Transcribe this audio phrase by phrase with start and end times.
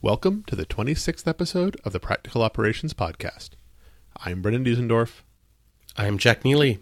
[0.00, 3.50] Welcome to the 26th episode of the Practical Operations Podcast.
[4.18, 5.22] I'm Brendan Diesendorf.
[5.96, 6.78] I'm Jack Neely.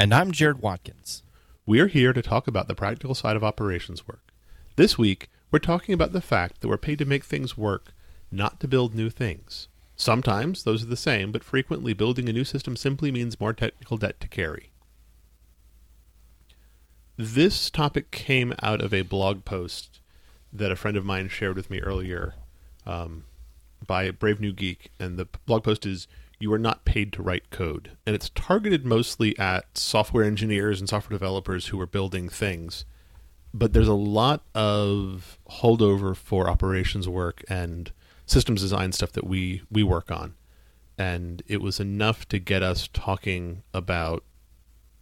[0.00, 1.22] And I'm Jared Watkins.
[1.66, 4.32] We're here to talk about the practical side of operations work.
[4.76, 7.92] This week, we're talking about the fact that we're paid to make things work,
[8.32, 9.68] not to build new things.
[9.94, 13.98] Sometimes those are the same, but frequently building a new system simply means more technical
[13.98, 14.70] debt to carry.
[17.18, 19.97] This topic came out of a blog post
[20.52, 22.34] that a friend of mine shared with me earlier
[22.86, 23.24] um,
[23.86, 26.08] by Brave New Geek, and the blog post is
[26.38, 30.88] "You are not paid to write code," and it's targeted mostly at software engineers and
[30.88, 32.84] software developers who are building things.
[33.54, 37.92] But there's a lot of holdover for operations work and
[38.26, 40.34] systems design stuff that we we work on,
[40.96, 44.24] and it was enough to get us talking about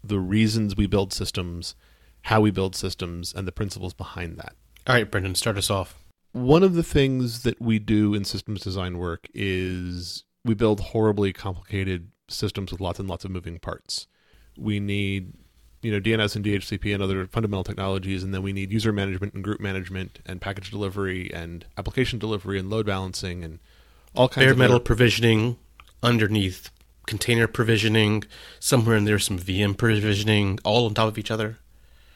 [0.02, 1.74] the reasons we build systems,
[2.22, 4.54] how we build systems, and the principles behind that.
[4.86, 5.98] All right, Brendan, start us off.
[6.32, 11.32] One of the things that we do in systems design work is we build horribly
[11.32, 14.06] complicated systems with lots and lots of moving parts.
[14.56, 15.32] We need,
[15.82, 19.34] you know, DNS and DHCP and other fundamental technologies, and then we need user management
[19.34, 23.58] and group management and package delivery and application delivery and load balancing and
[24.14, 25.56] all kinds Bare of metal other- provisioning
[26.02, 26.70] underneath
[27.06, 28.24] container provisioning.
[28.60, 31.58] Somewhere in there, some VM provisioning, all on top of each other.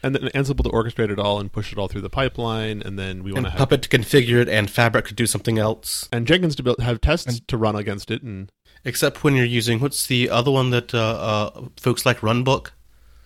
[0.03, 2.97] And then Ansible to orchestrate it all and push it all through the pipeline, and
[2.97, 6.09] then we want to have Puppet to configure it, and Fabric to do something else.
[6.11, 8.51] and Jenkins to build have tests to run against it, and
[8.83, 12.71] Except when you're using what's the other one that uh, uh, folks like Runbook,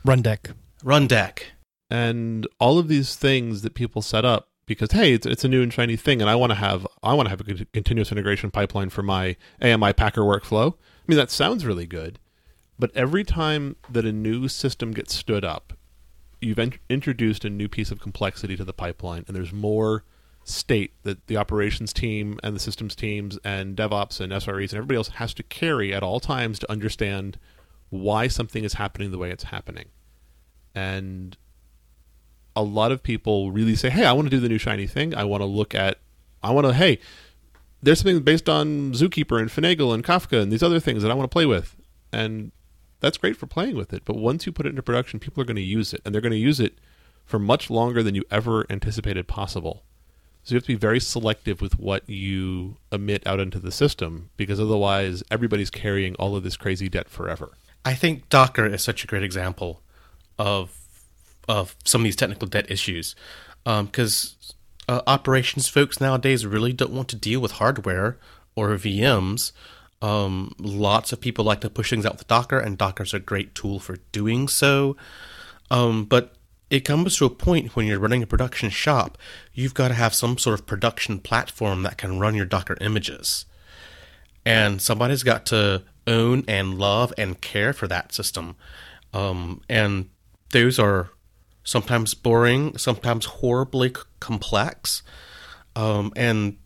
[0.05, 0.53] Rundeck.
[0.83, 1.43] Rundeck.
[1.89, 5.61] and all of these things that people set up because hey, it's, it's a new
[5.61, 8.51] and shiny thing, and I want to have I want to have a continuous integration
[8.51, 10.73] pipeline for my AMI Packer workflow.
[10.73, 12.19] I mean, that sounds really good,
[12.77, 15.73] but every time that a new system gets stood up,
[16.45, 20.03] you've in- introduced a new piece of complexity to the pipeline, and there's more
[20.43, 24.95] state that the operations team and the systems teams and DevOps and SREs and everybody
[24.95, 27.39] else has to carry at all times to understand
[27.89, 29.86] why something is happening the way it's happening.
[30.75, 31.36] And
[32.55, 35.15] a lot of people really say, "Hey, I want to do the new shiny thing.
[35.15, 35.97] I want to look at
[36.43, 36.99] I want to hey,
[37.81, 41.15] there's something based on Zookeeper and Finagle and Kafka and these other things that I
[41.15, 41.75] want to play with."
[42.14, 42.52] And
[43.05, 45.45] that's great for playing with it, but once you put it into production, people are
[45.45, 46.80] going to use it and they're going to use it
[47.23, 49.83] for much longer than you ever anticipated possible.
[50.43, 54.32] So you have to be very selective with what you emit out into the system
[54.38, 57.52] because otherwise everybody's carrying all of this crazy debt forever.
[57.86, 59.83] I think Docker is such a great example
[60.39, 60.76] of
[61.48, 63.15] of some of these technical debt issues
[63.64, 64.55] because
[64.89, 68.17] uh, operations folks nowadays really don't want to deal with hardware
[68.55, 69.52] or VMs.
[70.02, 73.56] Um, lots of people like to push things out with Docker, and Docker's a great
[73.56, 74.95] tool for doing so.
[75.72, 76.36] Um, but
[76.70, 79.17] it comes to a point when you're running a production shop,
[79.54, 83.45] you've got to have some sort of production platform that can run your Docker images
[84.45, 88.56] and somebody's got to own and love and care for that system.
[89.14, 90.10] Um, and
[90.52, 91.10] those are
[91.64, 95.02] sometimes boring, sometimes horribly c- complex,
[95.76, 96.58] um, and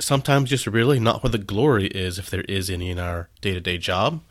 [0.00, 3.54] sometimes just really not where the glory is, if there is any in our day
[3.54, 4.22] to day job.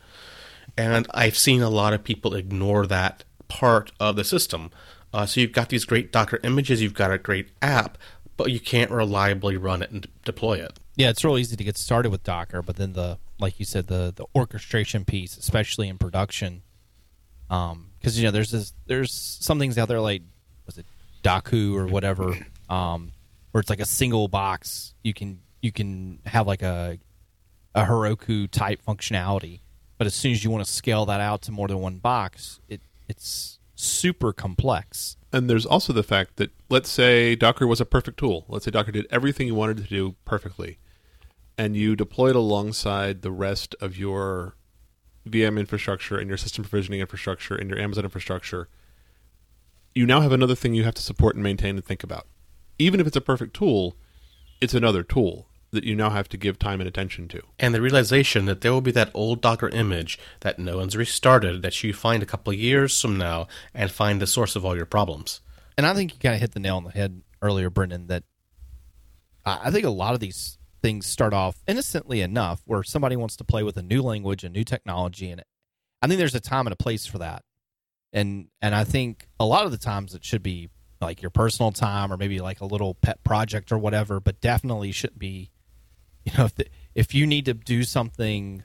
[0.76, 4.70] And I've seen a lot of people ignore that part of the system.
[5.12, 7.98] Uh, so you've got these great Docker images, you've got a great app,
[8.36, 10.78] but you can't reliably run it and deploy it.
[10.96, 13.88] Yeah, it's real easy to get started with Docker, but then the like you said,
[13.88, 16.62] the the orchestration piece, especially in production,
[17.50, 20.22] um, because you know there's this there's some things out there like
[20.66, 20.86] was it
[21.22, 22.36] Dokku or whatever,
[22.68, 23.12] um,
[23.52, 24.94] where it's like a single box.
[25.02, 26.98] You can you can have like a
[27.74, 29.60] a Heroku type functionality,
[29.96, 32.60] but as soon as you want to scale that out to more than one box,
[32.68, 35.16] it it's super complex.
[35.32, 38.44] And there's also the fact that let's say Docker was a perfect tool.
[38.48, 40.78] Let's say Docker did everything you wanted to do perfectly,
[41.56, 44.56] and you deployed alongside the rest of your
[45.28, 48.68] VM infrastructure and your system provisioning infrastructure and your Amazon infrastructure.
[49.94, 52.26] You now have another thing you have to support and maintain and think about.
[52.78, 53.96] Even if it's a perfect tool,
[54.60, 57.40] it's another tool that you now have to give time and attention to.
[57.58, 61.62] and the realization that there will be that old Docker image that no one's restarted
[61.62, 64.76] that you find a couple of years from now and find the source of all
[64.76, 65.40] your problems.
[65.78, 68.08] and I think you kind of hit the nail on the head earlier, Brendan.
[68.08, 68.24] That
[69.46, 73.36] I I think a lot of these things start off innocently enough, where somebody wants
[73.36, 75.42] to play with a new language, a new technology, and
[76.02, 77.44] I think there's a time and a place for that.
[78.12, 80.68] And and I think a lot of the times it should be
[81.02, 84.20] like your personal time, or maybe like a little pet project or whatever.
[84.20, 85.50] But definitely shouldn't be,
[86.24, 88.62] you know, if the, if you need to do something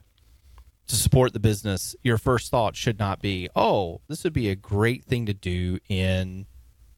[0.87, 4.55] to support the business, your first thought should not be, "Oh, this would be a
[4.55, 6.45] great thing to do in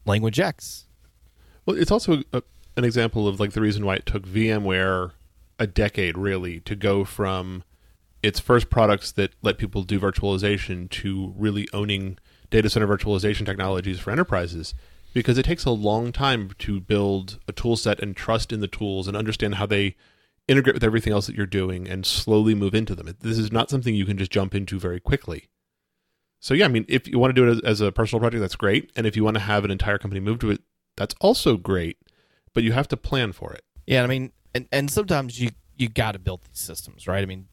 [0.06, 0.86] language X."
[1.66, 2.44] Well, it's also a,
[2.78, 5.12] an example of like the reason why it took VMware
[5.60, 7.64] a decade really to go from
[8.24, 12.18] its first products that let people do virtualization to really owning
[12.50, 14.74] data center virtualization technologies for enterprises
[15.14, 18.68] because it takes a long time to build a tool set and trust in the
[18.68, 19.96] tools and understand how they
[20.48, 23.16] integrate with everything else that you're doing and slowly move into them.
[23.20, 25.50] This is not something you can just jump into very quickly.
[26.40, 28.56] So yeah, I mean, if you want to do it as, a personal project, that's
[28.56, 30.62] great, and if you want to have an entire company move to it,
[30.96, 31.98] that's also great.
[32.54, 33.64] But you have to plan for it.
[33.86, 37.22] Yeah, I mean, and and sometimes you you got to build these systems, right?
[37.22, 37.48] I mean,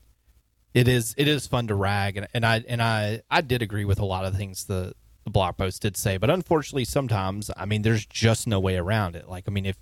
[0.72, 3.84] it is it is fun to rag, and, and I and I I did agree
[3.84, 4.94] with a lot of things the
[5.26, 9.16] the blog post did say, but unfortunately, sometimes I mean, there's just no way around
[9.16, 9.28] it.
[9.28, 9.76] Like, I mean, if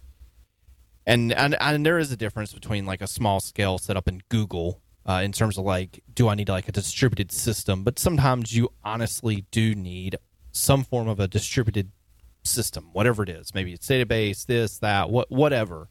[1.06, 4.80] and and, and there is a difference between like a small scale setup in Google
[5.06, 7.84] uh, in terms of like, do I need like a distributed system?
[7.84, 10.16] But sometimes you honestly do need
[10.50, 11.92] some form of a distributed
[12.42, 13.54] system, whatever it is.
[13.54, 15.88] Maybe it's database, this, that, what, whatever.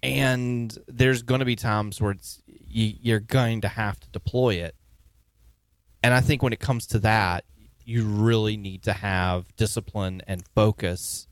[0.00, 4.54] And there's going to be times where it's you, you're going to have to deploy
[4.54, 4.76] it.
[6.04, 7.44] And I think when it comes to that,
[7.84, 11.26] you really need to have discipline and focus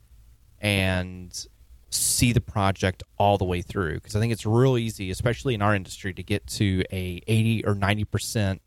[0.59, 1.47] and
[1.89, 3.95] see the project all the way through.
[3.95, 7.65] Because I think it's real easy, especially in our industry, to get to a 80
[7.65, 8.61] or 90 percent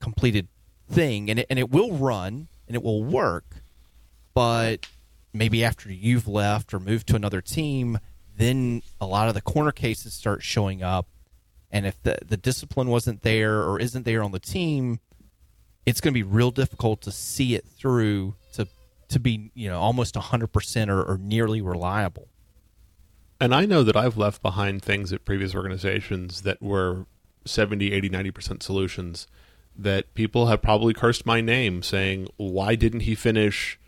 [0.00, 0.48] completed
[0.90, 3.62] thing, and it, and it will run and it will work,
[4.32, 4.86] but
[5.32, 7.98] maybe after you've left or moved to another team,
[8.36, 11.06] then a lot of the corner cases start showing up,
[11.70, 15.00] and if the the discipline wasn't there or isn't there on the team,
[15.86, 18.66] it's going to be real difficult to see it through to
[19.08, 22.28] to be you know almost 100% or, or nearly reliable
[23.40, 27.06] and I know that I've left behind things at previous organizations that were
[27.44, 29.26] 70, 80, 90% solutions
[29.76, 33.78] that people have probably cursed my name saying, why didn't he finish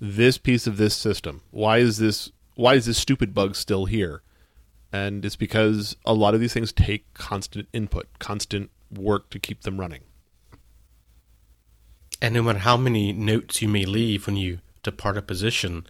[0.00, 1.42] this piece of this system?
[1.50, 4.22] Why is this why is this stupid bug still here?
[4.92, 9.62] And it's because a lot of these things take constant input, constant work to keep
[9.62, 10.02] them running.
[12.20, 15.86] And no matter how many notes you may leave when you depart a position,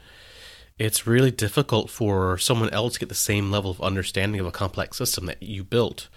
[0.78, 4.52] it's really difficult for someone else to get the same level of understanding of a
[4.52, 6.08] complex system that you built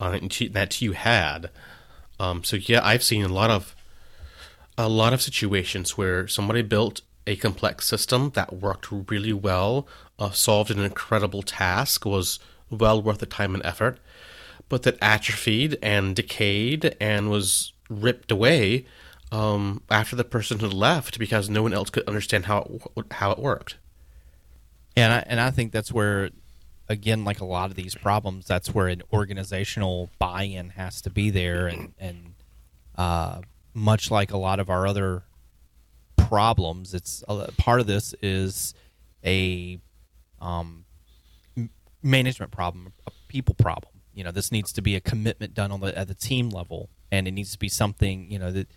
[0.00, 1.50] uh, that you had.
[2.18, 3.74] Um, so yeah, I've seen a lot of
[4.76, 9.86] a lot of situations where somebody built a complex system that worked really well,
[10.18, 12.38] uh, solved an incredible task, was
[12.70, 13.98] well worth the time and effort,
[14.68, 18.84] but that atrophied and decayed and was ripped away
[19.34, 23.32] um, after the person had left because no one else could understand how it, how
[23.32, 23.78] it worked.
[24.96, 26.30] And I, and I think that's where,
[26.88, 31.30] again, like a lot of these problems, that's where an organizational buy-in has to be
[31.30, 32.34] there, and and
[32.96, 33.40] uh,
[33.74, 35.24] much like a lot of our other
[36.16, 38.72] problems, it's uh, part of this is
[39.24, 39.80] a
[40.40, 40.84] um,
[42.04, 43.94] management problem, a people problem.
[44.14, 46.88] You know, this needs to be a commitment done on the at the team level,
[47.10, 48.68] and it needs to be something you know that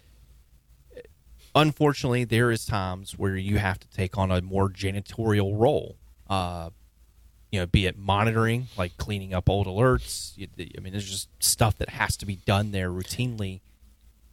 [1.58, 5.98] unfortunately, there is times where you have to take on a more janitorial role.
[6.30, 6.70] Uh,
[7.52, 10.34] you know, be it monitoring, like cleaning up old alerts.
[10.38, 13.62] I mean, there's just stuff that has to be done there routinely.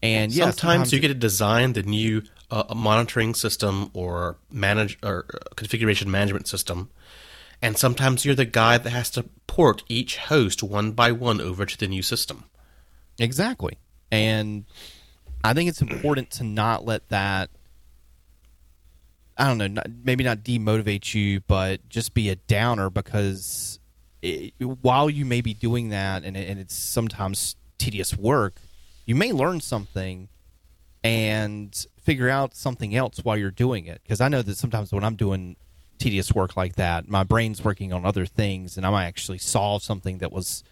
[0.02, 4.98] And yeah, sometimes, sometimes you get to design the new uh, monitoring system or manage
[5.02, 6.90] or uh, configuration management system,
[7.62, 11.64] and sometimes you're the guy that has to port each host one by one over
[11.64, 12.44] to the new system.
[13.18, 13.78] Exactly,
[14.10, 14.64] and
[15.44, 17.50] I think it's important to not let that.
[19.36, 23.78] I don't know, not, maybe not demotivate you, but just be a downer because
[24.22, 28.54] it, while you may be doing that and, it, and it's sometimes tedious work,
[29.04, 30.28] you may learn something
[31.02, 34.00] and figure out something else while you're doing it.
[34.02, 35.56] Because I know that sometimes when I'm doing
[35.98, 39.82] tedious work like that, my brain's working on other things, and I might actually solve
[39.82, 40.64] something that was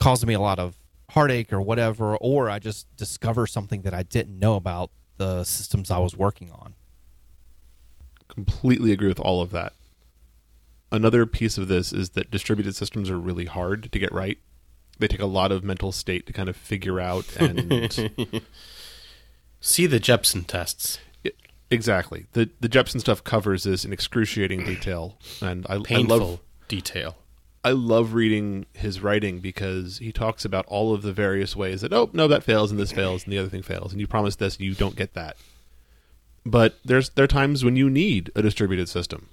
[0.00, 0.74] causing me a lot of
[1.10, 5.90] heartache or whatever, or I just discover something that I didn't know about the systems
[5.90, 6.74] I was working on.
[8.28, 9.74] Completely agree with all of that.
[10.90, 14.38] Another piece of this is that distributed systems are really hard to get right.
[14.98, 17.90] They take a lot of mental state to kind of figure out and
[19.60, 20.98] see the Jepsen tests.
[21.68, 22.26] exactly.
[22.32, 27.16] The the Jepsen stuff covers this in excruciating detail and I, Painful I love detail.
[27.64, 31.94] I love reading his writing because he talks about all of the various ways that
[31.94, 34.36] oh no that fails and this fails and the other thing fails and you promise
[34.36, 35.36] this and you don't get that.
[36.44, 39.28] But there's there are times when you need a distributed system.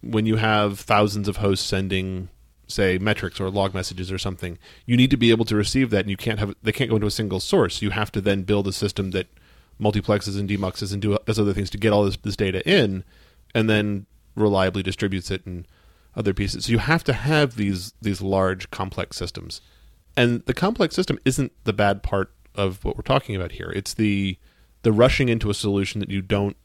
[0.00, 2.28] When you have thousands of hosts sending
[2.68, 6.00] say metrics or log messages or something, you need to be able to receive that
[6.00, 7.82] and you can't have they can't go into a single source.
[7.82, 9.26] You have to then build a system that
[9.80, 13.02] multiplexes and demuxes and do does other things to get all this, this data in
[13.56, 15.66] and then reliably distributes it and
[16.14, 16.66] other pieces.
[16.66, 19.60] So you have to have these these large complex systems.
[20.16, 23.72] And the complex system isn't the bad part of what we're talking about here.
[23.74, 24.38] It's the
[24.82, 26.56] the rushing into a solution that you don't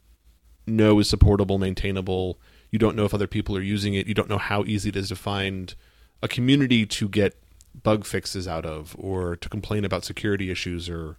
[0.66, 2.38] know is supportable, maintainable.
[2.70, 4.06] You don't know if other people are using it.
[4.06, 5.74] You don't know how easy it is to find
[6.22, 7.36] a community to get
[7.82, 11.16] bug fixes out of or to complain about security issues or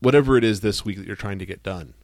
[0.00, 1.94] whatever it is this week that you're trying to get done.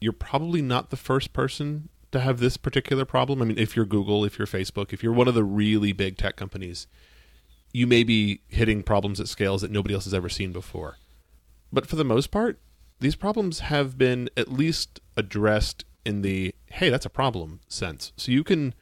[0.00, 3.42] You're probably not the first person to have this particular problem.
[3.42, 6.16] I mean, if you're Google, if you're Facebook, if you're one of the really big
[6.16, 6.86] tech companies,
[7.72, 10.96] you may be hitting problems at scales that nobody else has ever seen before.
[11.72, 12.58] But for the most part,
[13.00, 18.12] these problems have been at least addressed in the hey, that's a problem sense.
[18.16, 18.74] So you can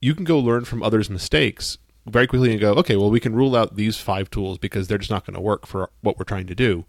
[0.00, 3.34] you can go learn from others' mistakes very quickly and go, okay, well, we can
[3.34, 6.24] rule out these five tools because they're just not going to work for what we're
[6.24, 6.84] trying to do.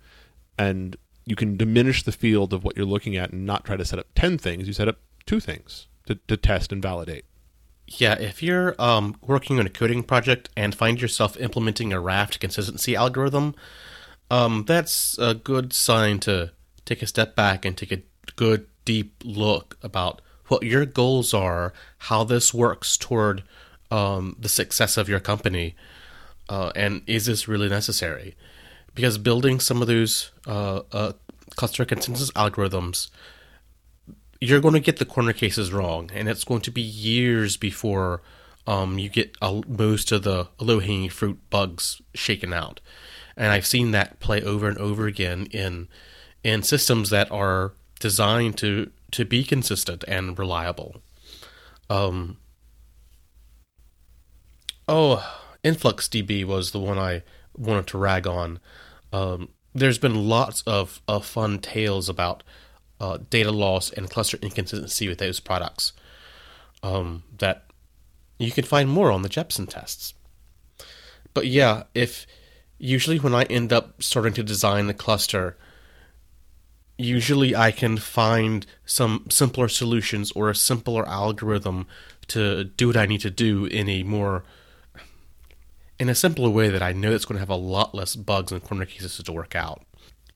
[0.58, 0.96] And
[1.26, 4.00] you can diminish the field of what you're looking at and not try to set
[4.00, 4.68] up 10 things.
[4.68, 5.00] You set up
[5.32, 7.24] two things to, to test and validate.
[7.88, 12.42] Yeah, if you're um, working on a coding project and find yourself implementing a Raft
[12.42, 13.56] consistency algorithm,
[14.30, 16.52] um, that's a good sign to
[16.84, 18.02] take a step back and take a
[18.36, 21.72] good deep look about what your goals are,
[22.10, 23.42] how this works toward
[23.90, 25.76] um, the success of your company,
[26.50, 28.36] uh, and is this really necessary?
[28.96, 31.14] Because building some of those uh, uh,
[31.56, 33.10] cluster consensus algorithms,
[34.42, 38.22] you're going to get the corner cases wrong, and it's going to be years before
[38.66, 42.82] um, you get most of the low hanging fruit bugs shaken out.
[43.38, 45.88] And I've seen that play over and over again in
[46.44, 51.02] in systems that are designed to to be consistent and reliable.
[51.90, 52.38] Um,
[54.88, 57.24] oh, InfluxDB was the one I
[57.56, 58.60] wanted to rag on.
[59.14, 62.44] Um, there's been lots of, of fun tales about
[63.01, 65.91] uh, data loss and cluster inconsistency with those products
[66.84, 67.65] um, that
[68.38, 70.13] you can find more on the Jepsen tests.
[71.34, 72.27] But yeah, if
[72.77, 75.58] usually when I end up starting to design the cluster,
[76.96, 81.88] usually I can find some simpler solutions or a simpler algorithm
[82.27, 84.43] to do what I need to do in a more
[85.98, 88.51] in a simpler way that I know it's going to have a lot less bugs
[88.51, 89.84] and corner cases to work out.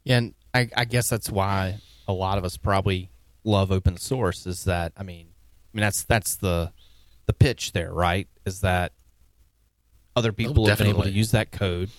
[0.03, 3.09] Yeah, and I, I guess that's why a lot of us probably
[3.43, 4.45] love open source.
[4.45, 6.71] Is that I mean, I mean that's that's the
[7.25, 8.27] the pitch there, right?
[8.45, 8.91] Is that
[10.15, 11.89] other oh, people oh, have been able to use that code,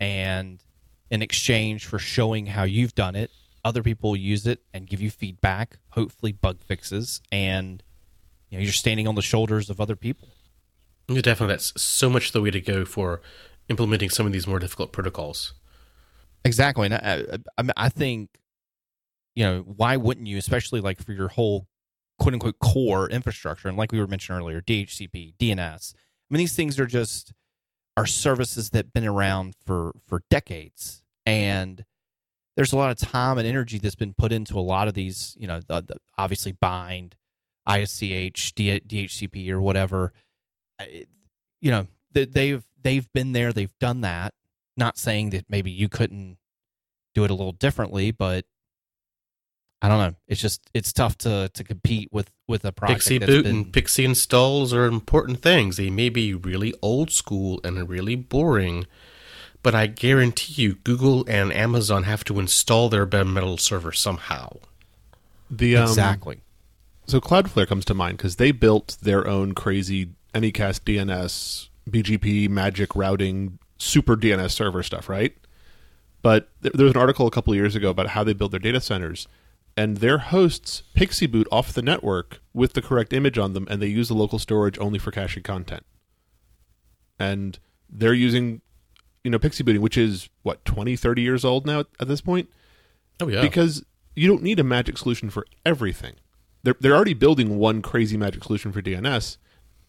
[0.00, 0.62] and
[1.10, 3.30] in exchange for showing how you've done it,
[3.64, 7.82] other people use it and give you feedback, hopefully bug fixes, and
[8.48, 10.28] you know you're standing on the shoulders of other people.
[11.08, 13.20] Yeah, definitely, that's so much the way to go for
[13.68, 15.54] implementing some of these more difficult protocols.
[16.44, 18.30] Exactly, and I, I, I think
[19.36, 21.68] you know why wouldn't you, especially like for your whole
[22.18, 25.94] quote unquote core infrastructure, and like we were mentioning earlier, DHCP, DNS.
[25.94, 27.32] I mean, these things are just
[27.96, 31.84] are services that've been around for for decades, and
[32.56, 35.36] there's a lot of time and energy that's been put into a lot of these,
[35.38, 37.14] you know, the, the, obviously bind,
[37.68, 40.12] ISC, DHCP, or whatever.
[41.60, 44.32] You know, they've they've been there, they've done that.
[44.78, 46.38] Not saying that maybe you couldn't
[47.14, 48.44] do it a little differently, but
[49.86, 50.16] I don't know.
[50.26, 53.02] It's just it's tough to to compete with with a project.
[53.02, 53.54] PXE boot been...
[53.54, 55.76] and PXE installs are important things.
[55.76, 58.88] They may be really old school and really boring,
[59.62, 64.56] but I guarantee you, Google and Amazon have to install their bare metal server somehow.
[65.48, 66.40] The um, exactly.
[67.06, 72.96] So Cloudflare comes to mind because they built their own crazy Anycast DNS, BGP, magic
[72.96, 75.36] routing, super DNS server stuff, right?
[76.22, 78.80] But there was an article a couple years ago about how they build their data
[78.80, 79.28] centers,
[79.76, 83.80] and their hosts PXE boot off the network with the correct image on them, and
[83.80, 85.84] they use the local storage only for caching content.
[87.18, 88.60] And they're using
[89.24, 92.48] you know PXE booting which is what 20 30 years old now at this point?
[93.20, 93.40] Oh yeah.
[93.40, 96.14] Because you don't need a magic solution for everything.
[96.62, 99.36] They're, they're already building one crazy magic solution for dns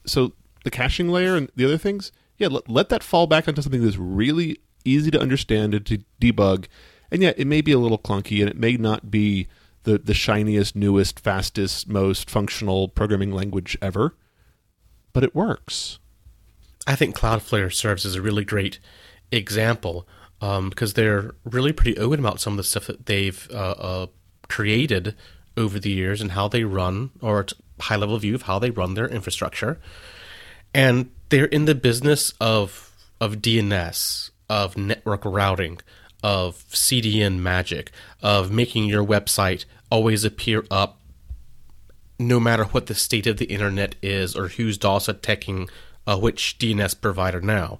[0.06, 3.64] so the caching layer and the other things yeah let, let that fall back onto
[3.64, 6.66] something that's really easy to understand and to debug.
[7.12, 9.48] And yet it may be a little clunky and it may not be
[9.88, 14.16] the, the shiniest newest fastest most functional programming language ever
[15.14, 16.00] but it works
[16.86, 18.80] i think cloudflare serves as a really great
[19.32, 20.08] example
[20.42, 24.08] um, because they're really pretty open about some of the stuff that they've uh, uh,
[24.48, 25.16] created
[25.56, 27.46] over the years and how they run, or
[27.80, 29.80] high level view of how they run their infrastructure.
[30.74, 32.84] And they're in the business of
[33.20, 35.80] of DNS, of network routing,
[36.22, 37.92] of CDN magic,
[38.22, 41.00] of making your website always appear up
[42.20, 45.70] no matter what the state of the internet is or who's DOS attacking
[46.08, 47.80] uh, which DNS provider now.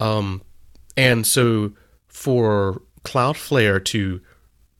[0.00, 0.42] Um,
[0.96, 1.72] and so
[2.08, 4.20] for Cloudflare to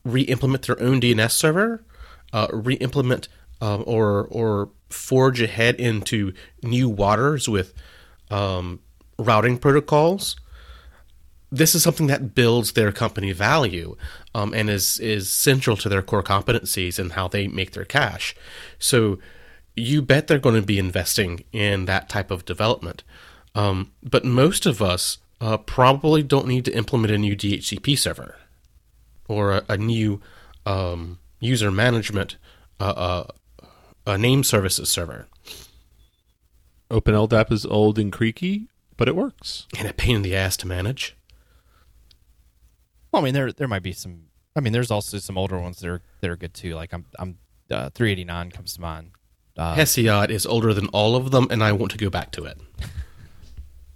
[0.05, 1.85] re-implement their own DNS server,
[2.33, 3.29] uh, re-implement
[3.61, 7.75] um, or or forge ahead into new waters with
[8.31, 8.81] um,
[9.19, 10.37] routing protocols.
[11.55, 13.97] This is something that builds their company value
[14.35, 18.35] um, and is is central to their core competencies and how they make their cash.
[18.79, 19.19] So
[19.77, 23.03] you bet they're going to be investing in that type of development.
[23.55, 28.37] Um, but most of us uh, probably don't need to implement a new DHCP server
[29.29, 30.21] or a, a new
[30.67, 32.37] um, user management
[32.81, 33.25] uh, uh,
[34.07, 35.27] a name services server.
[36.91, 39.67] OpenLDAP is old and creaky, but it works.
[39.79, 41.17] And a pain in the ass to manage.
[43.15, 44.23] Well, I mean, there there might be some.
[44.57, 46.75] I mean, there's also some older ones that are that are good too.
[46.75, 47.39] Like I'm I'm
[47.71, 49.13] uh, 389 comes to mind.
[49.57, 52.45] Uh, Hesiod is older than all of them, and I want to go back to
[52.45, 52.59] it.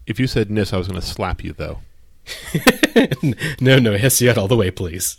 [0.06, 1.80] If you said NIS, I was going to slap you, though.
[3.60, 5.18] no, no, Hesiod all the way, please.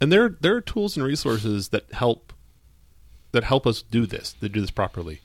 [0.00, 2.32] And there, there are tools and resources that help
[3.32, 5.20] that help us do this, that do this properly.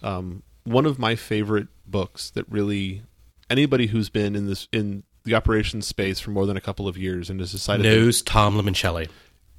[0.00, 3.02] Um, one of my favorite books that really
[3.50, 6.96] anybody who's been in this in the operations space for more than a couple of
[6.96, 9.08] years and has decided knows that, Tom Limoncelli.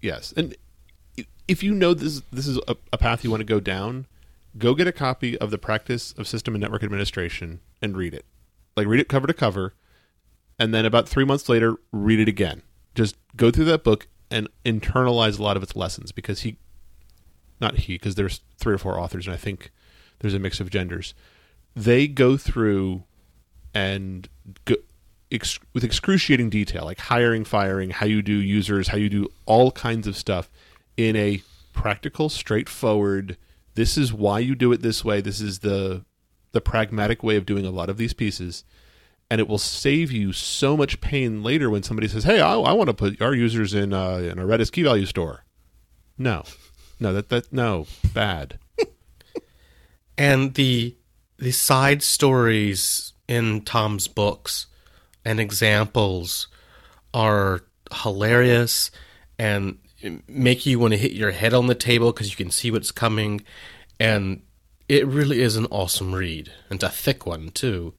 [0.02, 0.56] Yes, and
[1.48, 4.08] if you know this this is a, a path you want to go down,
[4.58, 8.26] go get a copy of the Practice of System and Network Administration and read it.
[8.76, 9.74] Like read it cover to cover,
[10.58, 12.64] and then about three months later, read it again.
[12.96, 16.58] Just go through that book and internalize a lot of its lessons because he,
[17.60, 19.72] not he, because there's three or four authors, and I think
[20.20, 21.14] there's a mix of genders.
[21.76, 23.04] They go through
[23.74, 24.28] and
[24.66, 24.76] go,
[25.31, 29.72] ex, with excruciating detail, like hiring, firing, how you do users, how you do all
[29.72, 30.50] kinds of stuff
[30.96, 31.41] in a
[31.74, 33.38] practical, straightforward.
[33.75, 35.22] This is why you do it this way.
[35.22, 36.03] This is the
[36.53, 38.63] the pragmatic way of doing a lot of these pieces,
[39.29, 42.74] and it will save you so much pain later when somebody says, "Hey, I, I
[42.74, 45.44] want to put our users in uh, in a Redis key value store."
[46.18, 46.44] No,
[47.00, 48.59] no, that that no bad.
[50.18, 50.96] and the
[51.37, 54.68] the side stories in Tom's books
[55.27, 56.48] and examples
[57.13, 57.61] are
[57.94, 58.92] hilarious
[59.37, 59.77] and
[60.25, 62.92] make you want to hit your head on the table because you can see what's
[62.92, 63.42] coming,
[64.00, 64.42] and
[64.87, 66.50] it really is an awesome read.
[66.70, 67.94] And a thick one too.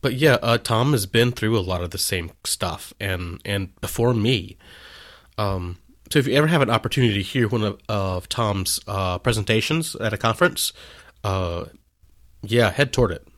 [0.00, 3.80] But yeah, uh, Tom has been through a lot of the same stuff, and and
[3.80, 4.56] before me.
[5.38, 5.78] Um,
[6.10, 9.94] so if you ever have an opportunity to hear one of, of Tom's uh, presentations
[9.96, 10.72] at a conference,
[11.22, 11.66] uh,
[12.42, 13.28] yeah, head toward it.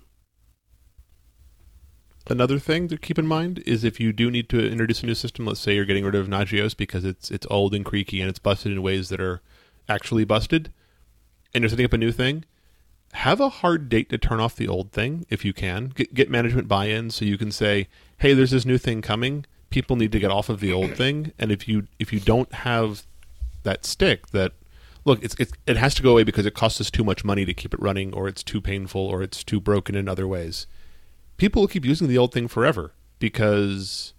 [2.31, 5.15] Another thing to keep in mind is if you do need to introduce a new
[5.15, 8.29] system, let's say you're getting rid of Nagios because it's it's old and creaky and
[8.29, 9.41] it's busted in ways that are
[9.89, 10.71] actually busted,
[11.55, 12.45] and you're setting up a new thing,
[13.15, 15.89] have a hard date to turn off the old thing if you can.
[15.89, 17.89] Get, get management buy-in so you can say,
[18.19, 19.47] "Hey, there's this new thing coming.
[19.71, 22.53] People need to get off of the old thing." And if you if you don't
[22.53, 23.07] have
[23.63, 24.53] that stick that
[25.07, 27.47] look, it's, it's it has to go away because it costs us too much money
[27.47, 30.67] to keep it running, or it's too painful, or it's too broken in other ways
[31.39, 34.13] people will keep using the old thing forever because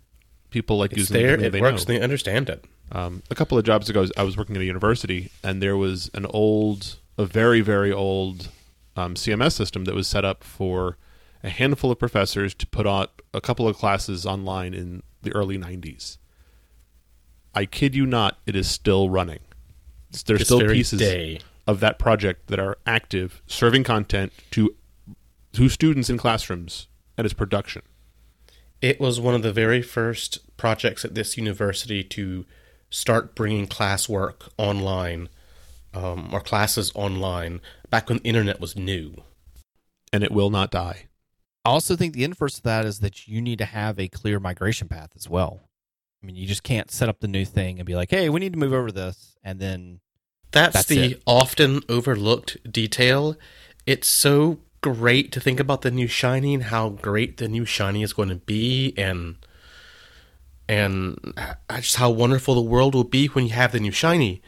[0.49, 1.35] people like it's using there.
[1.35, 1.53] it.
[1.53, 1.87] It works.
[1.87, 1.93] Know.
[1.93, 2.65] They understand it.
[2.91, 6.09] Um, a couple of jobs ago, I was working at a university, and there was
[6.15, 8.49] an old, a very very old
[8.95, 10.97] um, CMS system that was set up for
[11.43, 15.57] a handful of professors to put on a couple of classes online in the early
[15.57, 16.17] '90s.
[17.53, 19.39] I kid you not, it is still running.
[20.25, 21.39] There's still pieces day.
[21.67, 24.75] of that project that are active, serving content to
[25.53, 26.87] to students in classrooms
[27.19, 27.81] at its production.
[28.81, 32.45] It was one of the very first projects at this university to
[32.89, 35.27] start bringing classwork online
[35.93, 39.15] um, or classes online back when the internet was new.
[40.13, 41.07] And it will not die.
[41.65, 44.39] I also think the inverse of that is that you need to have a clear
[44.39, 45.59] migration path as well.
[46.23, 48.39] I mean, you just can't set up the new thing and be like, "Hey, we
[48.39, 49.99] need to move over this," and then
[50.51, 51.23] that's, that's the it.
[51.27, 53.35] often overlooked detail.
[53.85, 58.03] It's so great to think about the new shiny and how great the new shiny
[58.03, 59.35] is going to be and
[60.67, 61.33] and
[61.77, 64.41] just how wonderful the world will be when you have the new shiny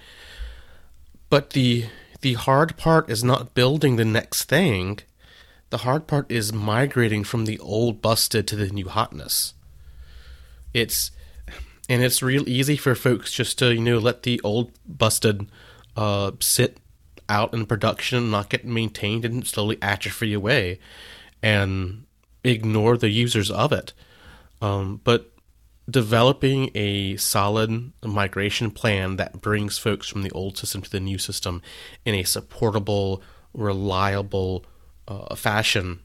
[1.30, 1.86] but the
[2.22, 5.00] the hard part is not building the next thing.
[5.72, 9.54] The hard part is migrating from the old busted to the new hotness.
[10.74, 11.12] It's
[11.90, 15.48] and it's real easy for folks just to you know let the old busted
[15.98, 16.78] uh, sit
[17.32, 20.80] out in production, and not get maintained, and slowly atrophy away,
[21.42, 22.06] and
[22.44, 23.94] ignore the users of it.
[24.62, 25.32] Um, but
[25.90, 31.18] developing a solid migration plan that brings folks from the old system to the new
[31.18, 31.62] system
[32.06, 33.22] in a supportable,
[33.54, 34.66] reliable
[35.08, 36.00] uh, fashion,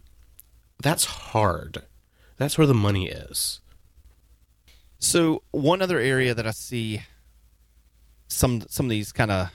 [0.82, 1.82] that's hard.
[2.36, 3.60] That's where the money is.
[4.98, 7.02] So one other area that I see
[8.28, 9.50] some some of these kind of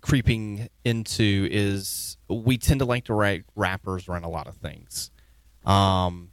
[0.00, 5.10] creeping into is we tend to like to write wrappers around a lot of things.
[5.64, 6.30] Um,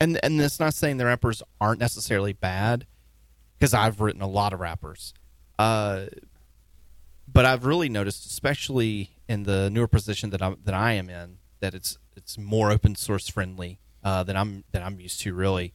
[0.00, 2.86] and and it's not saying the wrappers aren't necessarily bad
[3.58, 5.14] because I've written a lot of wrappers.
[5.58, 6.06] Uh,
[7.32, 11.38] but I've really noticed, especially in the newer position that I that I am in,
[11.60, 15.34] that it's it's more open source friendly uh, than I'm than I'm used to.
[15.34, 15.74] Really,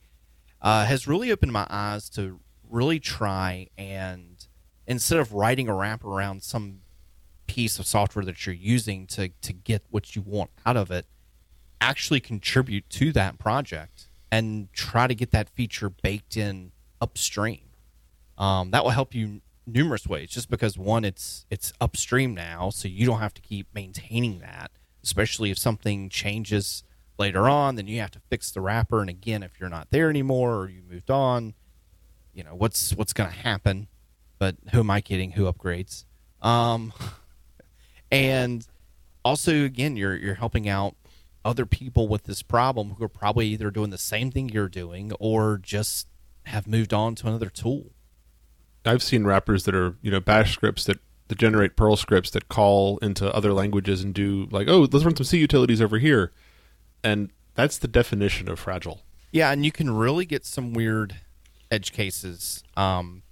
[0.61, 4.45] uh, has really opened my eyes to really try and
[4.85, 6.81] instead of writing a wrap around some
[7.47, 11.05] piece of software that you're using to to get what you want out of it,
[11.81, 17.61] actually contribute to that project and try to get that feature baked in upstream.
[18.37, 20.29] Um, that will help you numerous ways.
[20.29, 24.71] Just because one, it's it's upstream now, so you don't have to keep maintaining that.
[25.03, 26.83] Especially if something changes
[27.17, 29.01] later on, then you have to fix the wrapper.
[29.01, 31.53] And again, if you're not there anymore or you moved on,
[32.33, 33.87] you know what's what's going to happen.
[34.39, 35.31] But who am I kidding?
[35.31, 36.05] Who upgrades?
[36.41, 36.93] Um,
[38.11, 38.65] and
[39.23, 40.95] also, again, you're you're helping out
[41.43, 45.11] other people with this problem who are probably either doing the same thing you're doing
[45.19, 46.07] or just
[46.43, 47.91] have moved on to another tool.
[48.85, 52.47] I've seen wrappers that are you know Bash scripts that that generate Perl scripts that
[52.47, 56.31] call into other languages and do like oh let's run some C utilities over here,
[57.03, 59.01] and that's the definition of fragile.
[59.31, 61.17] Yeah, and you can really get some weird
[61.69, 62.63] edge cases.
[62.75, 63.23] Um,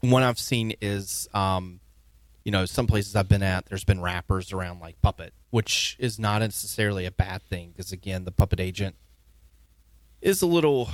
[0.00, 1.80] one I've seen is, um,
[2.48, 6.18] you know, some places I've been at, there's been wrappers around like Puppet, which is
[6.18, 8.96] not necessarily a bad thing because again, the Puppet agent
[10.22, 10.88] is a little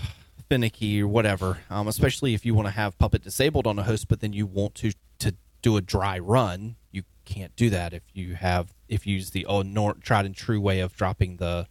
[0.48, 1.58] finicky or whatever.
[1.70, 4.46] Um, especially if you want to have Puppet disabled on a host, but then you
[4.46, 9.06] want to to do a dry run, you can't do that if you have if
[9.06, 11.68] you use the old nor, tried and true way of dropping the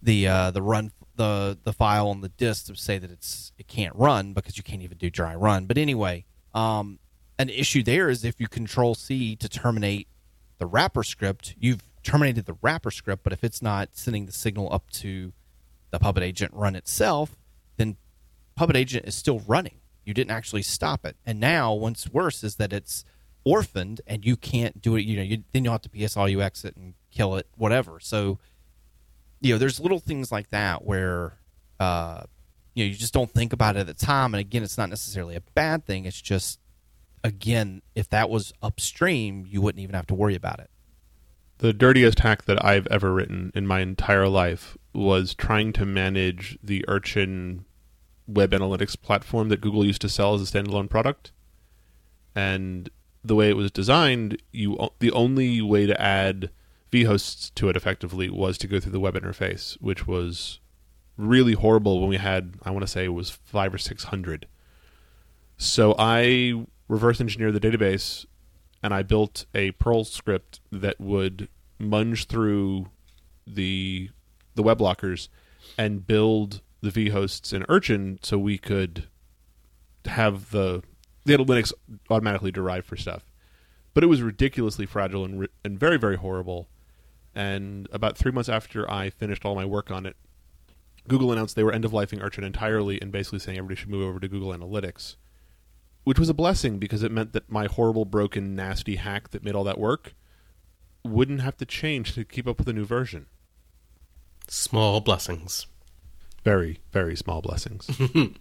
[0.00, 3.66] the uh, the run the the file on the disk to say that it's it
[3.66, 5.66] can't run because you can't even do dry run.
[5.66, 7.00] But anyway, um,
[7.40, 10.08] an issue there is if you control C to terminate
[10.58, 14.72] the wrapper script, you've terminated the wrapper script, but if it's not sending the signal
[14.72, 15.32] up to
[15.90, 17.38] the Puppet agent run itself,
[17.78, 17.96] then
[18.56, 19.76] Puppet agent is still running.
[20.04, 21.16] You didn't actually stop it.
[21.24, 23.04] And now, what's worse is that it's
[23.44, 25.04] orphaned and you can't do it.
[25.04, 28.00] You know, you, then you'll have to PSLU exit and kill it, whatever.
[28.00, 28.38] So
[29.40, 31.38] you know, there's little things like that where,
[31.78, 32.24] uh,
[32.74, 34.34] you know, you just don't think about it at the time.
[34.34, 36.04] And again, it's not necessarily a bad thing.
[36.04, 36.60] It's just,
[37.22, 40.70] again, if that was upstream, you wouldn't even have to worry about it.
[41.58, 46.58] The dirtiest hack that I've ever written in my entire life was trying to manage
[46.62, 47.66] the Urchin
[48.26, 51.32] web analytics platform that Google used to sell as a standalone product.
[52.34, 52.88] And
[53.22, 56.50] the way it was designed, you the only way to add
[56.90, 60.60] vhosts to it effectively was to go through the web interface, which was
[61.16, 64.46] really horrible when we had I want to say it was five or six hundred.
[65.58, 68.26] So I reverse engineer the database
[68.82, 71.48] and I built a Perl script that would
[71.80, 72.88] munge through
[73.46, 74.10] the
[74.54, 75.28] the web lockers
[75.78, 79.08] and build the vhosts in Urchin so we could
[80.06, 80.82] have the
[81.24, 81.72] the Linux
[82.08, 83.24] automatically derived for stuff.
[83.94, 86.68] But it was ridiculously fragile and, and very very horrible
[87.34, 90.16] and about three months after I finished all my work on it,
[91.06, 94.06] Google announced they were end of lifing Urchin entirely and basically saying everybody should move
[94.06, 95.16] over to Google Analytics,
[96.04, 99.54] which was a blessing because it meant that my horrible, broken, nasty hack that made
[99.54, 100.14] all that work
[101.04, 103.26] wouldn't have to change to keep up with the new version.
[104.48, 105.66] Small blessings.
[106.44, 107.88] Very, very small blessings.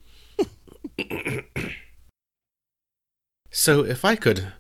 [3.52, 4.54] so, if I could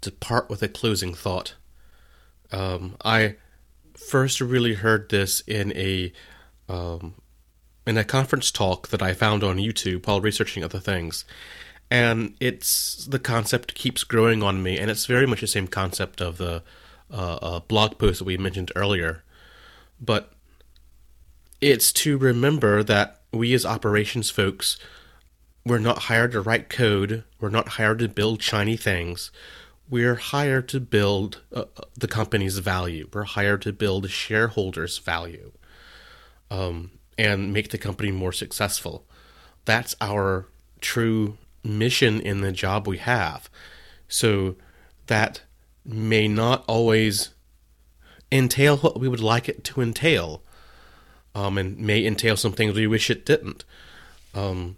[0.00, 1.54] depart with a closing thought,
[2.50, 3.36] um, I
[3.94, 6.12] first really heard this in a
[6.68, 7.14] um,
[7.86, 11.24] in a conference talk that I found on YouTube while researching other things,
[11.92, 16.20] and it's the concept keeps growing on me, and it's very much the same concept
[16.20, 16.62] of the
[17.10, 19.22] uh, uh, blog post that we mentioned earlier,
[20.00, 20.32] but
[21.60, 24.78] it's to remember that we as operations folks
[25.64, 29.30] we're not hired to write code we're not hired to build shiny things
[29.92, 33.10] we're hired to build uh, the company's value.
[33.12, 35.52] We're hired to build shareholders' value
[36.50, 39.04] um, and make the company more successful.
[39.66, 40.48] That's our
[40.80, 43.48] true mission in the job we have.
[44.08, 44.56] So
[45.06, 45.42] that
[45.84, 47.30] may not always
[48.30, 50.42] entail what we would like it to entail,
[51.34, 53.64] um, and may entail some things we wish it didn't.
[54.34, 54.76] Um,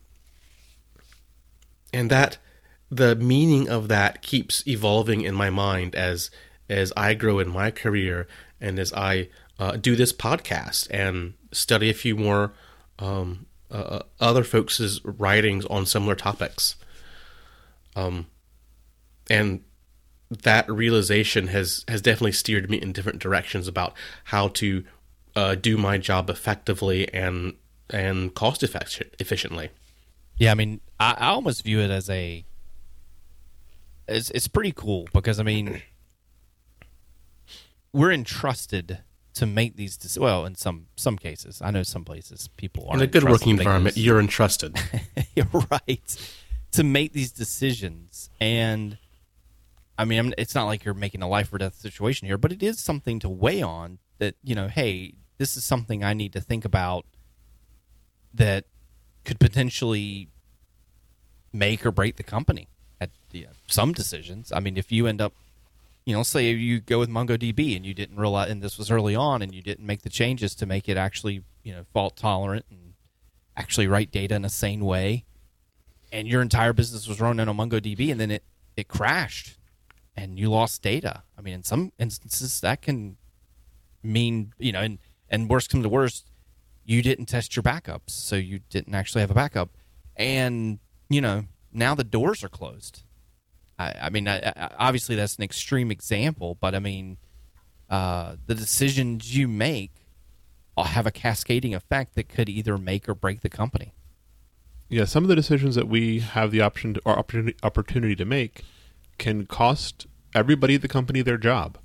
[1.92, 2.38] and that
[2.90, 6.30] the meaning of that keeps evolving in my mind as
[6.68, 8.26] as I grow in my career
[8.60, 12.52] and as I uh, do this podcast and study a few more
[12.98, 16.77] um, uh, other folks' writings on similar topics.
[17.96, 18.27] Um,
[19.31, 19.62] and
[20.31, 24.85] that realization has has definitely steered me in different directions about how to
[25.37, 27.55] uh, do my job effectively and
[27.90, 29.70] and cost efficiently.
[30.37, 32.44] Yeah, I mean, I, I almost view it as a
[34.09, 35.83] it's it's pretty cool because I mean
[37.92, 38.98] we're entrusted
[39.34, 40.22] to make these decisions.
[40.22, 43.58] Well, in some some cases, I know some places people are in a good working
[43.58, 43.96] environment.
[43.96, 44.78] You're entrusted.
[45.36, 46.16] you're right
[46.72, 48.98] to make these decisions, and
[49.98, 52.62] I mean, it's not like you're making a life or death situation here, but it
[52.62, 53.98] is something to weigh on.
[54.18, 57.04] That you know, hey, this is something I need to think about
[58.32, 58.64] that
[59.24, 60.28] could potentially
[61.52, 62.68] make or break the company
[63.00, 64.52] at you uh, know, some decisions.
[64.52, 65.32] I mean, if you end up
[66.04, 69.16] you know, say you go with MongoDB and you didn't realize, and this was early
[69.16, 72.66] on, and you didn't make the changes to make it actually, you know, fault tolerant
[72.70, 72.94] and
[73.56, 75.24] actually write data in a sane way,
[76.12, 78.44] and your entire business was running on MongoDB, and then it
[78.76, 79.56] it crashed,
[80.16, 81.22] and you lost data.
[81.38, 83.16] I mean, in some instances, that can
[84.02, 84.98] mean, you know, and
[85.30, 86.30] and worst come to worst,
[86.84, 89.70] you didn't test your backups, so you didn't actually have a backup,
[90.16, 93.04] and you know, now the doors are closed
[93.78, 97.18] I, I mean, I, I, obviously that's an extreme example, but I mean,
[97.90, 99.92] uh, the decisions you make
[100.76, 103.94] have a cascading effect that could either make or break the company.
[104.88, 108.24] Yeah, some of the decisions that we have the option to, or opportunity, opportunity to
[108.24, 108.64] make
[109.18, 111.78] can cost everybody at the company their job.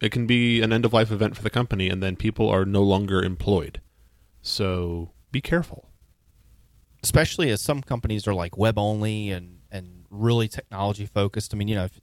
[0.00, 2.66] It can be an end of life event for the company, and then people are
[2.66, 3.80] no longer employed.
[4.42, 5.88] So be careful.
[7.02, 9.55] Especially as some companies are like web only and and
[10.10, 11.54] really technology focused.
[11.54, 12.00] I mean, you know, if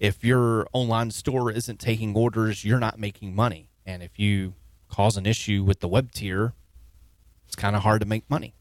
[0.00, 3.70] if your online store isn't taking orders, you're not making money.
[3.86, 4.54] And if you
[4.88, 6.54] cause an issue with the web tier,
[7.46, 8.54] it's kind of hard to make money.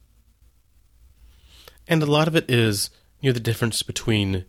[1.88, 4.46] And a lot of it is, you know, the difference between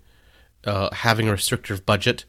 [0.64, 2.24] uh, having a restrictive budget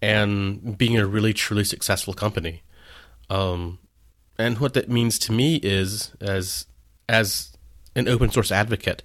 [0.00, 2.62] and being a really truly successful company.
[3.28, 3.78] Um,
[4.38, 6.66] and what that means to me is, as
[7.08, 7.52] as
[7.94, 9.02] an open source advocate,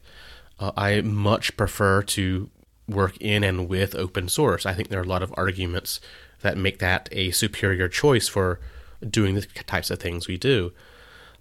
[0.59, 2.49] uh, I much prefer to
[2.87, 4.65] work in and with open source.
[4.65, 5.99] I think there are a lot of arguments
[6.41, 8.59] that make that a superior choice for
[9.07, 10.71] doing the types of things we do.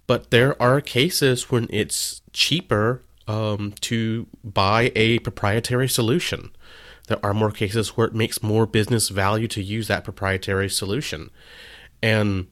[0.07, 6.51] But there are cases when it's cheaper um, to buy a proprietary solution.
[7.07, 11.29] There are more cases where it makes more business value to use that proprietary solution.
[12.01, 12.47] And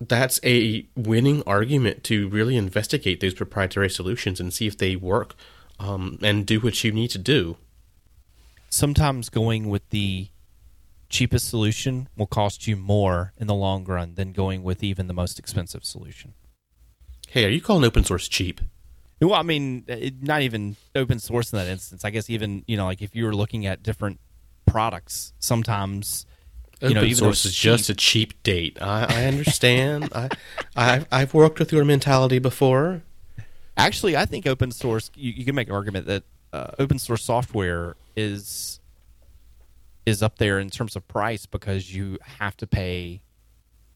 [0.00, 5.34] that's a winning argument to really investigate those proprietary solutions and see if they work
[5.78, 7.56] um, and do what you need to do.
[8.68, 10.28] Sometimes going with the
[11.08, 15.14] cheapest solution will cost you more in the long run than going with even the
[15.14, 16.34] most expensive solution.
[17.28, 18.60] Hey, are you calling open source cheap?
[19.20, 22.04] Well, I mean, it, not even open source in that instance.
[22.04, 24.20] I guess even you know, like if you were looking at different
[24.66, 26.26] products, sometimes
[26.80, 28.78] you open know, even source is cheap, just a cheap date.
[28.80, 30.10] I, I understand.
[30.14, 30.28] I,
[30.76, 33.02] I I've worked with your mentality before.
[33.76, 35.10] Actually, I think open source.
[35.14, 38.80] You, you can make an argument that uh, open source software is
[40.06, 43.20] is up there in terms of price because you have to pay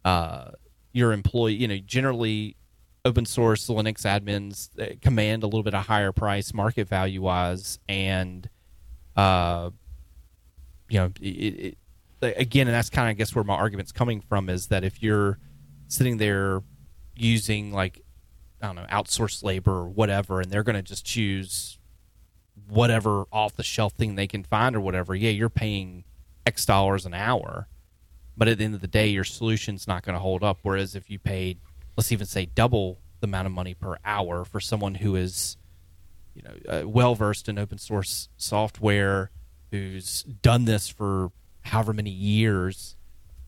[0.05, 0.51] uh,
[0.93, 1.55] your employee.
[1.55, 2.57] You know, generally,
[3.05, 8.49] open source Linux admins command a little bit of higher price market value wise, and
[9.17, 9.71] uh,
[10.91, 11.77] you know, it,
[12.21, 14.85] it, again, and that's kind of I guess where my argument's coming from is that
[14.85, 15.39] if you're
[15.89, 16.63] sitting there
[17.17, 18.03] using like
[18.63, 21.79] I don't know, outsourced labor or whatever, and they're going to just choose
[22.69, 25.15] whatever off the shelf thing they can find or whatever.
[25.15, 26.05] Yeah, you're paying
[26.47, 27.69] X dollars an hour,
[28.37, 30.59] but at the end of the day, your solution's not going to hold up.
[30.63, 31.59] Whereas if you paid,
[31.97, 35.57] let's even say double the amount of money per hour for someone who is,
[36.35, 39.31] you know, uh, well versed in open source software,
[39.71, 42.97] who's done this for however many years,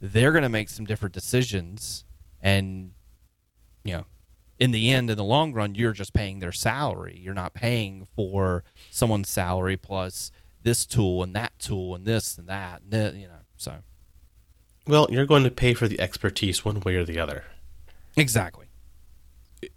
[0.01, 2.05] they're going to make some different decisions
[2.41, 2.91] and
[3.85, 4.05] you know
[4.63, 7.19] in the end, in the long run, you're just paying their salary.
[7.21, 10.31] You're not paying for someone's salary plus
[10.63, 12.81] this tool and that tool and this and that.
[12.93, 13.79] And you know, so.
[14.87, 17.43] Well, you're going to pay for the expertise one way or the other.
[18.17, 18.67] Exactly.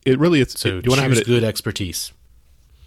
[0.05, 0.51] It really is.
[0.51, 2.13] So do you want to have it good expertise?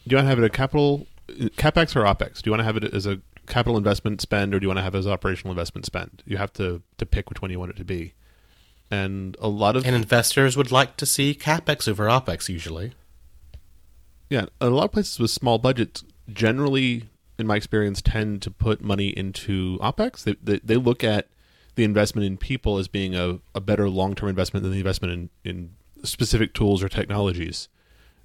[0.06, 2.42] Do you want to have it a capital capex or opex?
[2.42, 4.78] Do you want to have it as a capital investment spend, or do you want
[4.78, 6.22] to have it as operational investment spend?
[6.26, 8.14] You have to to pick which one you want it to be
[8.90, 12.92] and a lot of and investors would like to see capex over opex usually.
[14.30, 17.04] Yeah, a lot of places with small budgets generally,
[17.38, 20.24] in my experience, tend to put money into OPEX.
[20.24, 21.28] They, they, they look at
[21.76, 25.30] the investment in people as being a, a better long term investment than the investment
[25.44, 25.70] in, in
[26.04, 27.68] specific tools or technologies.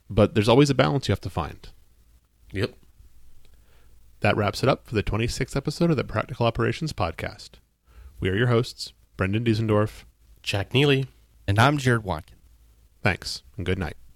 [0.09, 1.69] But there's always a balance you have to find.
[2.51, 2.73] Yep.
[4.19, 7.51] That wraps it up for the 26th episode of the Practical Operations Podcast.
[8.19, 10.03] We are your hosts, Brendan Diesendorf.
[10.43, 11.07] Jack Neely.
[11.47, 12.35] And I'm Jared Watkin.
[13.01, 13.95] Thanks, and good night.